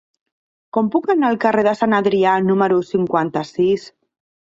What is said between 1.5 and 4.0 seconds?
de Sant Adrià número cinquanta-sis?